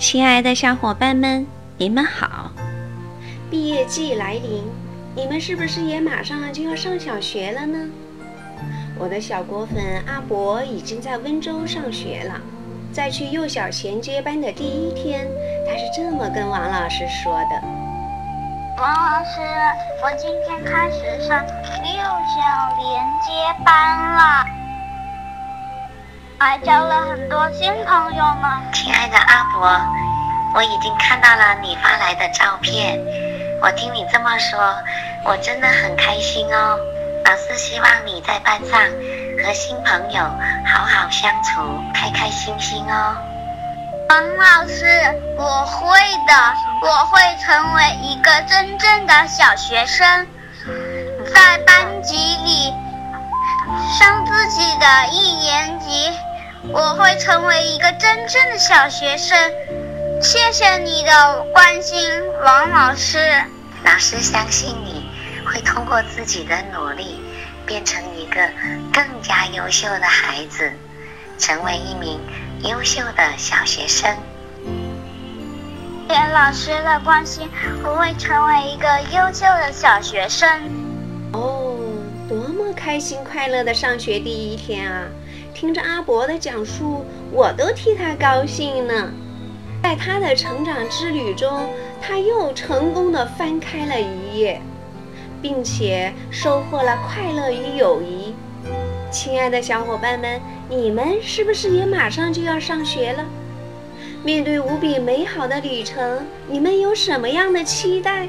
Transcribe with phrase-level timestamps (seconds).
[0.00, 2.50] 亲爱的小伙伴们，你们好！
[3.50, 4.64] 毕业季来临，
[5.14, 7.78] 你们是不是也马上就要上小学了呢？
[8.98, 12.40] 我的小果粉阿伯已经在温州上学了。
[12.90, 15.28] 在去幼小衔接班的第一天，
[15.66, 17.62] 他是这么跟王老师说的
[18.80, 19.42] ：“王老师，
[20.02, 22.40] 我今天开始上幼小
[22.78, 24.46] 连接班了，
[26.42, 29.78] 还交了很多新朋友呢。”亲爱的阿伯，
[30.54, 32.98] 我已经看到了你发来的照片。
[33.60, 34.58] 我听你这么说，
[35.26, 36.78] 我真的很开心哦。
[37.26, 38.80] 老师希望你在班上
[39.44, 40.22] 和新朋友
[40.64, 41.60] 好好相处，
[41.92, 43.14] 开开心心哦。
[44.08, 44.86] 王老师，
[45.36, 50.26] 我会的，我会成为一个真正的小学生，
[51.34, 52.74] 在班级里
[53.98, 56.10] 上自己的一年级。
[56.68, 59.36] 我会成为一个真正的小学生。
[60.20, 61.98] 谢谢你的关心，
[62.44, 63.18] 王老师。
[63.84, 65.08] 老师相信你。
[65.46, 67.20] 会通过自己的努力，
[67.66, 68.40] 变成一个
[68.92, 70.70] 更加优秀的孩子，
[71.38, 72.20] 成为一名
[72.60, 74.14] 优秀的小学生。
[76.08, 77.48] 谢谢老师的关心，
[77.82, 80.48] 我会成为一个优秀的小学生。
[81.32, 81.74] 哦，
[82.28, 85.02] 多么开心快乐的上学第一天啊！
[85.60, 89.10] 听着阿伯的讲述，我都替他高兴呢。
[89.82, 91.68] 在他的成长之旅中，
[92.00, 94.62] 他又成功的翻开了一页。
[95.42, 98.34] 并且收获了快乐与友谊。
[99.10, 103.24] 亲爱的小伙伴们，你们是不是也马上就要上学了？
[104.24, 108.28] 面对无比美好的旅程，你们有什么样的期待？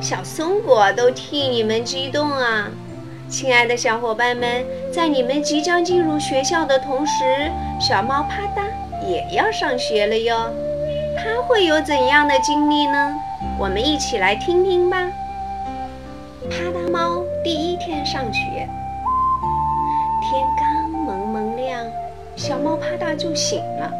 [0.00, 2.70] 小松果都替你们激动啊！
[3.30, 7.48] 亲爱的小伙伴们，在你们即将进入学校的同时，
[7.80, 8.64] 小猫啪嗒
[9.08, 10.52] 也要上学了哟。
[11.16, 13.14] 它会有怎样的经历呢？
[13.56, 15.08] 我们一起来听听吧。
[16.50, 18.68] 啪嗒猫第一天上学，
[20.20, 21.86] 天刚蒙蒙亮，
[22.34, 23.92] 小猫啪嗒就醒了。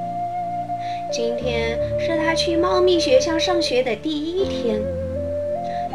[1.13, 4.81] 今天是它去猫咪学校上学的第一天，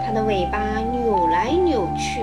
[0.06, 2.22] 它的尾巴扭来扭去，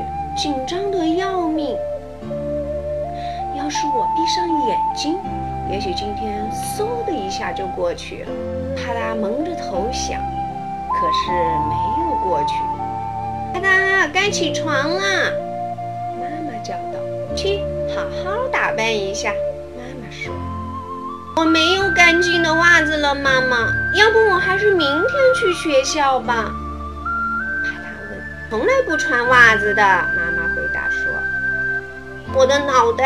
[4.94, 5.18] 睛，
[5.70, 8.30] 也许今天嗖的一下就过去了。
[8.76, 11.32] 啪嗒蒙着头想，可是
[11.68, 12.54] 没有过去。
[13.54, 15.32] 啪嗒，该起床了。
[16.18, 16.98] 妈妈叫道
[17.34, 17.60] ：“去，
[17.94, 19.30] 好好打扮一下。”
[19.76, 20.32] 妈妈说
[21.36, 26.50] ：“我没有干净的袜子了，妈妈，要不我还是明天去学校吧？”
[27.64, 28.20] 啪嗒问
[28.50, 29.82] ：“从来不穿袜子的。”
[30.16, 31.12] 妈妈回答说
[32.34, 33.04] ：“我的脑袋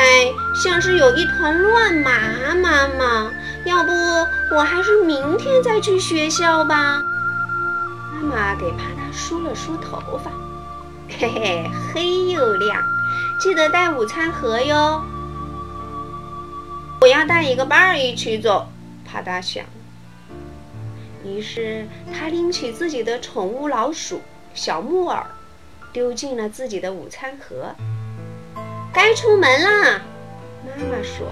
[0.54, 3.32] 像是有一团乱麻，妈妈，
[3.64, 3.90] 要不
[4.54, 7.02] 我还是明天再去学校吧？”
[8.14, 10.30] 妈妈给啪嗒梳了梳头发，
[11.18, 12.82] 嘿嘿，黑又亮，
[13.38, 15.02] 记得带午餐盒哟。
[17.00, 18.68] 我要带一个伴儿一起走，
[19.04, 19.64] 啪嗒想。
[21.24, 24.22] 于是他拎起自己的宠物老鼠
[24.54, 25.26] 小木耳，
[25.92, 27.74] 丢进了自己的午餐盒。
[28.96, 30.00] 该出门啦，
[30.64, 31.30] 妈妈说：“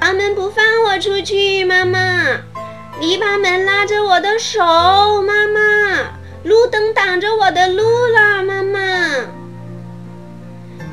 [0.00, 2.00] 房门不放我出去，妈妈。”
[2.98, 4.62] 篱笆门拉着我的手，
[5.20, 5.60] 妈妈。
[6.44, 8.80] 路灯挡着我的路了，妈妈。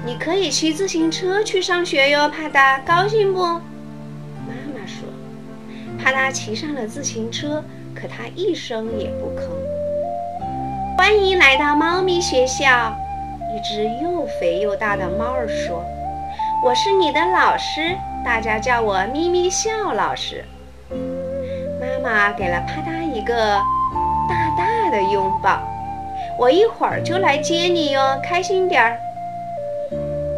[0.06, 3.42] 你可以骑自行车去上学哟，啪嗒，高兴不？
[3.42, 5.08] 妈妈说。
[5.98, 7.64] 啪嗒骑上了自行车，
[7.96, 9.48] 可他一声也不吭。
[10.98, 12.94] 欢迎来到猫咪学校，
[13.54, 15.86] 一只又肥又大的猫儿说
[16.66, 20.44] ：“我是你的老师，大家叫我咪咪笑老师。”
[21.80, 23.62] 妈妈给了啪嗒一个
[24.28, 25.60] 大大的拥抱，
[26.40, 28.98] 我一会儿就来接你哟，开心点儿。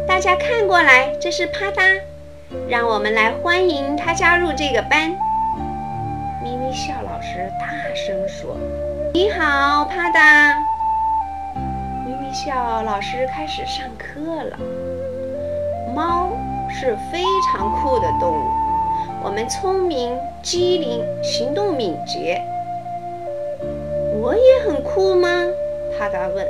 [0.06, 1.98] 大家看过来，这是啪嗒，
[2.68, 5.08] 让我们来欢迎他加入这个班。
[6.42, 8.58] 咪咪笑老师大声说
[9.14, 10.54] ：“你好，啪嗒。”
[12.36, 14.58] 笑老师开始上课了。
[15.94, 16.36] 猫
[16.68, 18.50] 是非常酷的动物。
[19.24, 22.38] 我们聪明、机灵、行动敏捷。
[24.20, 25.28] 我也很酷吗？
[25.98, 26.46] 啪嗒问。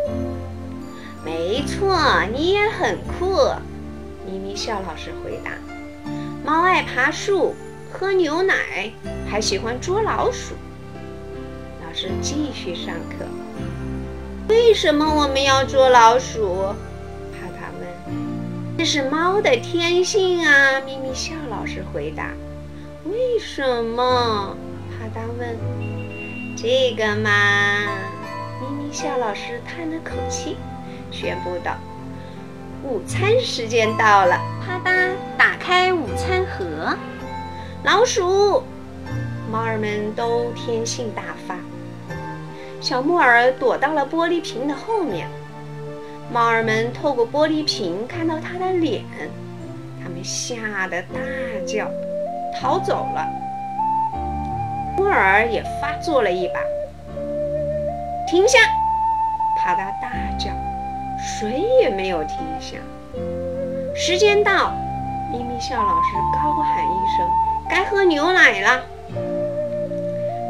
[1.25, 1.97] 没错，
[2.35, 3.37] 你也很酷。
[4.27, 5.53] 咪咪笑老师回答。
[6.45, 7.55] 猫爱爬树、
[7.93, 8.91] 喝牛奶，
[9.31, 10.57] 还喜欢捉老鼠。
[11.87, 13.25] 老师继续上课。
[14.49, 16.75] 为什么我们要捉老鼠？
[17.33, 17.89] 啪嗒问。
[18.79, 20.81] 这是猫的天性啊！
[20.85, 22.31] 咪咪笑老师回答。
[23.05, 24.57] 为什么？
[24.91, 25.57] 帕达问。
[26.57, 27.31] 这个嘛，
[28.61, 30.57] 咪咪笑老师叹了口气，
[31.11, 31.77] 宣布道
[32.85, 36.97] ：“午餐时间到了。”啪嗒，打开午餐盒。
[37.83, 38.63] 老鼠，
[39.51, 41.57] 猫儿们都天性大发。
[42.81, 45.29] 小木耳躲到了玻璃瓶的后面。
[46.33, 49.05] 猫儿们透过玻璃瓶看到它的脸，
[50.03, 51.21] 它们吓得大
[51.67, 51.89] 叫，
[52.59, 53.27] 逃走了。
[54.97, 56.55] 木耳也发作了一把。
[58.29, 58.59] 停下！
[59.59, 60.51] 啪嗒大叫，
[61.17, 62.77] 谁也没有停下。
[63.95, 64.73] 时间到，
[65.31, 67.27] 咪咪笑老师高喊一声
[67.71, 68.83] ：“该喝牛奶了。”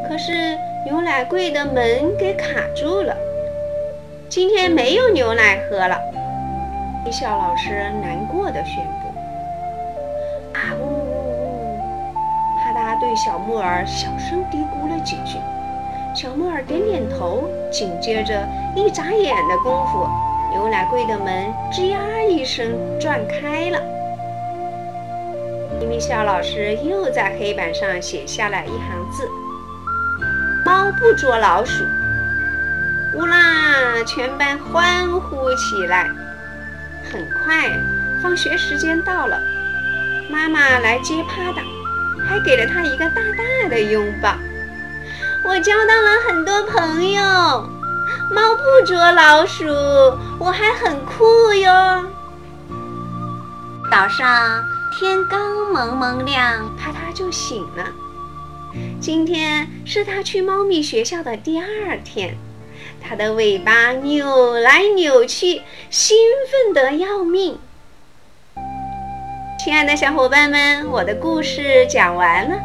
[0.09, 3.15] 可是牛奶柜的门给卡住了，
[4.29, 5.99] 今天没有牛奶喝了。
[7.03, 9.07] 咪笑老师难过的宣布
[10.57, 10.99] ：“啊呜呜
[11.43, 11.79] 呜！”
[12.63, 15.37] 啪嗒对小木耳小声嘀咕了几句。
[16.15, 20.07] 小木耳点点头，紧接着一眨眼的功夫，
[20.51, 23.79] 牛奶柜的门吱呀一声转开了。
[25.79, 29.29] 咪咪笑老师又在黑板上写下了一行字
[30.67, 31.85] ：“猫不捉老鼠。”
[33.15, 34.03] 乌啦！
[34.05, 36.11] 全班欢呼起来。
[37.09, 37.71] 很快，
[38.21, 39.39] 放学时间到了，
[40.29, 41.63] 妈妈来接帕达，
[42.27, 44.35] 还给了他一个大大的拥抱。
[45.45, 47.23] 我交到了很多朋友，
[48.29, 49.63] 猫不捉老鼠，
[50.37, 52.05] 我还很酷哟。
[53.89, 54.61] 早上
[54.91, 55.39] 天刚
[55.71, 57.85] 蒙蒙亮，啪嗒就醒了。
[58.99, 62.35] 今天是他去猫咪学校的第二天，
[63.01, 66.17] 它的尾巴扭来扭去，兴
[66.49, 67.57] 奋得要命。
[69.59, 72.57] 亲爱的小伙伴们，我的故事讲完了。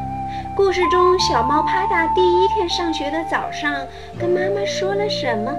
[0.55, 3.75] 故事中，小猫啪嗒第一天上学的早上，
[4.21, 5.53] 跟妈妈说了什么？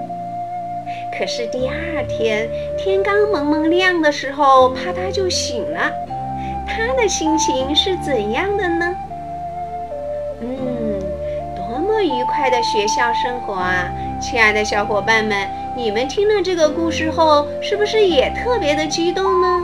[1.17, 2.47] 可是第二天
[2.77, 5.91] 天刚蒙蒙亮的时候，啪嗒就醒了，
[6.67, 8.95] 它的心情是怎样的呢？
[10.43, 10.99] 嗯，
[11.55, 13.89] 多么愉快的学校生活啊！
[14.21, 19.61] 亲爱的小伙伴们，你们听了这个故事后，是不是也特别的激动呢？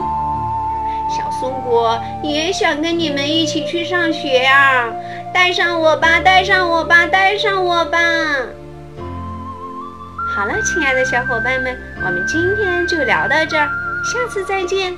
[1.10, 4.90] 小松果也想跟你们一起去上学呀！
[5.34, 7.98] 带上我吧，带上我吧，带上我吧！
[10.34, 13.68] 好了，亲爱的小伙伴们，我们今天就聊到这儿，
[14.04, 14.94] 下次再见。